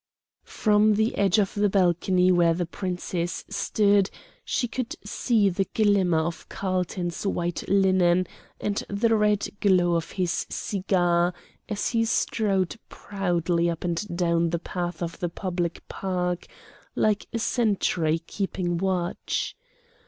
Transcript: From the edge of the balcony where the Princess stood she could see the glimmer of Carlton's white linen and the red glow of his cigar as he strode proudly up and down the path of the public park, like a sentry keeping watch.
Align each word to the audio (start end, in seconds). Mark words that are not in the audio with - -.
From 0.49 0.95
the 0.95 1.15
edge 1.15 1.37
of 1.37 1.53
the 1.53 1.69
balcony 1.69 2.31
where 2.31 2.55
the 2.55 2.65
Princess 2.65 3.45
stood 3.49 4.09
she 4.43 4.67
could 4.67 4.95
see 5.07 5.47
the 5.47 5.67
glimmer 5.75 6.17
of 6.21 6.49
Carlton's 6.49 7.23
white 7.27 7.63
linen 7.69 8.25
and 8.59 8.83
the 8.89 9.15
red 9.15 9.47
glow 9.59 9.93
of 9.93 10.09
his 10.13 10.47
cigar 10.49 11.35
as 11.69 11.89
he 11.89 12.03
strode 12.03 12.77
proudly 12.89 13.69
up 13.69 13.83
and 13.83 14.17
down 14.17 14.49
the 14.49 14.57
path 14.57 15.03
of 15.03 15.19
the 15.19 15.29
public 15.29 15.87
park, 15.87 16.47
like 16.95 17.27
a 17.31 17.37
sentry 17.37 18.17
keeping 18.17 18.79
watch. 18.79 19.55